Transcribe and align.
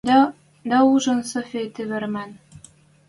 Дӓ 0.69 0.79
ужын 0.93 1.19
Софи 1.31 1.61
тӹ 1.75 1.81
веремӓн: 1.89 2.31